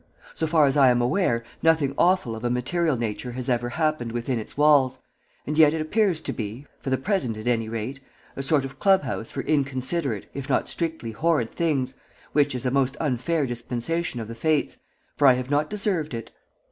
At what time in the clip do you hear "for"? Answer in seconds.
6.79-6.89, 9.29-9.41, 15.17-15.27